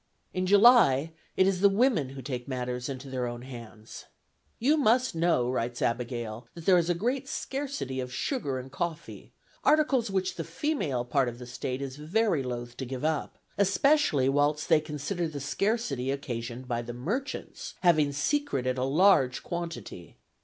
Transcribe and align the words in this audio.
In 0.33 0.47
July, 0.47 1.11
it 1.37 1.45
is 1.45 1.61
the 1.61 1.69
women 1.69 2.09
who 2.09 2.23
take 2.23 2.47
matters 2.47 2.89
into 2.89 3.07
their 3.07 3.27
own 3.27 3.43
hands. 3.43 4.05
"You 4.57 4.75
must 4.75 5.13
know," 5.13 5.47
writes 5.47 5.79
Abigail, 5.79 6.47
"that 6.55 6.65
there 6.65 6.79
is 6.79 6.89
a 6.89 6.95
great 6.95 7.29
scarcity 7.29 7.99
of 7.99 8.11
sugar 8.11 8.57
and 8.57 8.71
coffee, 8.71 9.31
articles 9.63 10.09
which 10.09 10.37
the 10.37 10.43
female 10.43 11.05
part 11.05 11.29
of 11.29 11.37
the 11.37 11.45
State 11.45 11.83
is 11.83 11.97
very 11.97 12.41
loath 12.41 12.75
to 12.77 12.85
give 12.87 13.05
up, 13.05 13.37
especially 13.59 14.27
whilst 14.27 14.69
they 14.69 14.81
consider 14.81 15.27
the 15.27 15.39
scarcity 15.39 16.09
occasioned 16.09 16.67
by 16.67 16.81
the 16.81 16.93
merchants 16.93 17.75
having 17.81 18.11
secreted 18.11 18.79
a 18.79 18.83
large 18.83 19.43
quantity. 19.43 20.17